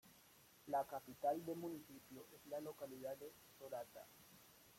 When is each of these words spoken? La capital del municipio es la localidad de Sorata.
La 0.69 0.83
capital 0.83 1.45
del 1.45 1.57
municipio 1.57 2.25
es 2.33 2.49
la 2.49 2.59
localidad 2.59 3.15
de 3.17 3.31
Sorata. 3.59 4.03